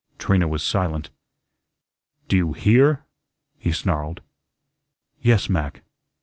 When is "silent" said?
0.63-1.11